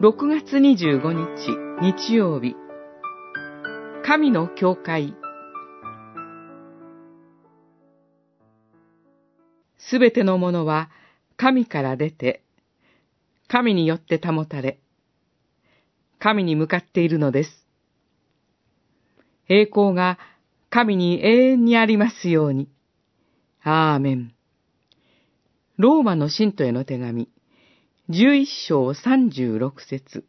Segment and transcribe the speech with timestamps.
[0.00, 2.54] 6月25日日曜日
[4.06, 5.16] 神の教会
[9.76, 10.88] すべてのものは
[11.36, 12.44] 神から出て、
[13.48, 14.78] 神によって保たれ、
[16.20, 17.50] 神に向かっているのです。
[19.48, 20.20] 栄光が
[20.70, 22.68] 神に永遠にありますように。
[23.64, 24.32] アーメン。
[25.76, 27.28] ローマの信徒への手紙、
[28.10, 30.24] 11章36節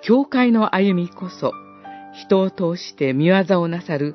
[0.00, 1.52] 教会の歩みこそ、
[2.12, 4.14] 人を通して見業をなさる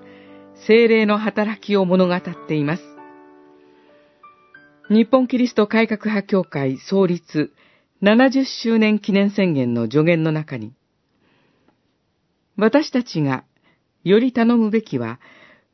[0.66, 2.84] 精霊の働きを物語っています。
[4.90, 7.52] 日本キリスト改革派協会創立
[8.02, 10.72] 70周年記念宣言の助言の中に、
[12.56, 13.44] 私たちが
[14.06, 15.20] より頼むべきは、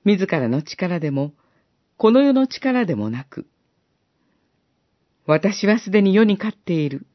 [0.05, 1.33] 自らの力でも、
[1.99, 3.45] この世の力でもなく、
[5.25, 7.05] 私はすでに世に勝っている、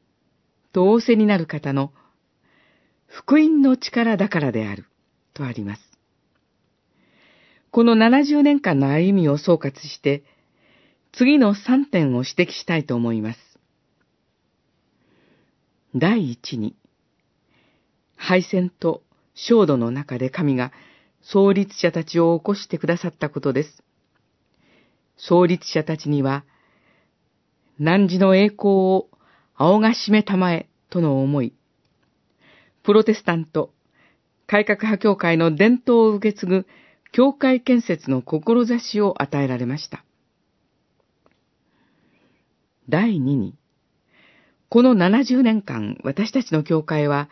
[0.73, 1.91] と仰せになる方の、
[3.07, 4.85] 福音の力だからである、
[5.33, 5.81] とあります。
[7.71, 10.23] この70年間の歩みを総括して、
[11.13, 13.39] 次の3点を指摘したいと思います。
[15.95, 16.75] 第一に、
[18.17, 19.01] 敗戦と
[19.33, 20.71] 焦土の中で神が
[21.23, 23.85] 創立者たちを起こしてくださったことです。
[25.17, 26.43] 創立者たちには、
[27.79, 29.09] 汝の栄光を
[29.55, 31.53] 青がしめたまえとの思い、
[32.83, 33.73] プロテスタント、
[34.47, 36.67] 改革派教会の伝統を受け継ぐ
[37.11, 40.03] 教会建設の志を与えられました。
[42.89, 43.55] 第二に、
[44.69, 47.29] この70年間、私たちの教会は、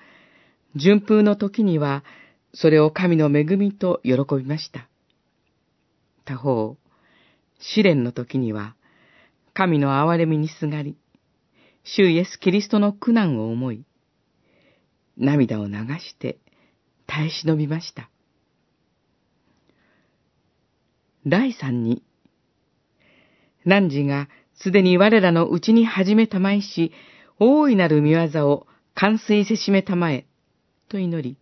[0.76, 2.04] 順風の時には、
[2.54, 4.88] それを神の恵みと喜びました。
[6.26, 6.78] 他方、
[7.64, 8.76] 試練の時には、
[9.54, 10.98] 神の憐れみにすがり、
[11.84, 13.86] 主イエス・キリストの苦難を思い、
[15.18, 16.40] 涙を流して
[17.08, 18.10] 耐え忍びました。
[21.26, 22.04] 第三に、
[23.66, 26.92] 汝がすでに我らのうちに始めたまいし、
[27.40, 30.26] 大いなる見業を完遂せしめたまえ、
[30.90, 31.38] と祈り、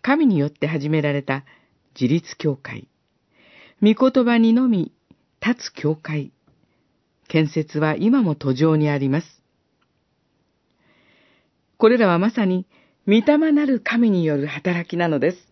[0.00, 1.44] 神によって始められた
[1.94, 2.88] 自立教会、
[3.82, 4.92] 御言葉にのみ
[5.44, 6.32] 立つ教会、
[7.28, 9.42] 建設は今も途上にあります。
[11.78, 12.66] これらはまさに、
[13.06, 15.49] 御霊なる神による働きなのです。